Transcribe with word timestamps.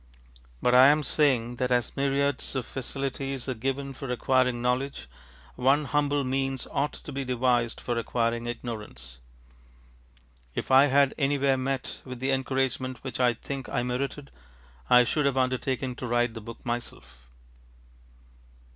But 0.63 0.73
I 0.73 0.87
am 0.87 1.03
saying 1.03 1.57
that 1.57 1.71
as 1.71 1.95
myriads 1.95 2.55
of 2.55 2.65
facilities 2.65 3.47
are 3.47 3.53
given 3.53 3.93
for 3.93 4.09
acquiring 4.11 4.59
knowledge, 4.59 5.07
one 5.53 5.85
humble 5.85 6.23
means 6.23 6.65
ought 6.71 6.93
to 6.93 7.11
be 7.11 7.23
devised 7.23 7.79
for 7.79 7.95
acquiring 7.99 8.47
ignorance. 8.47 9.19
If 10.55 10.71
I 10.71 10.87
had 10.87 11.13
anywhere 11.19 11.55
met 11.55 12.01
with 12.03 12.19
the 12.19 12.31
encouragement 12.31 13.03
which 13.03 13.19
I 13.19 13.35
think 13.35 13.69
I 13.69 13.83
merited, 13.83 14.31
I 14.89 15.03
should 15.03 15.27
have 15.27 15.37
undertaken 15.37 15.93
to 15.97 16.07
write 16.07 16.33
the 16.33 16.41
book 16.41 16.65
myself. 16.65 17.27